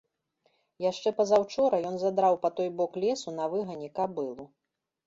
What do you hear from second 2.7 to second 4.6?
бок лесу на выгане кабылу.